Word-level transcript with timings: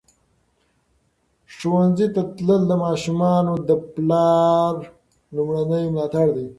ښوونځي 1.55 2.07
ته 2.15 2.21
تلل 2.35 2.61
د 2.67 2.73
ماشومانو 2.85 3.53
د 3.67 3.71
پلار 3.93 4.73
لومړنی 5.35 5.83
ملاتړ 5.93 6.27
دی. 6.37 6.47